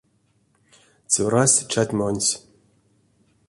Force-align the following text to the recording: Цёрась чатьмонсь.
Цёрась 1.11 1.57
чатьмонсь. 1.71 2.33